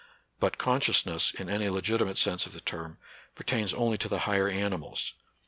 But 0.39 0.57
consciousness, 0.57 1.31
in 1.31 1.47
any 1.47 1.69
legitimate 1.69 2.17
sense 2.17 2.47
of 2.47 2.53
the 2.53 2.59
term, 2.59 2.97
pertains 3.35 3.71
only 3.71 3.99
to 3.99 4.09
the 4.09 4.21
higher 4.25 4.49
animals. 4.49 5.13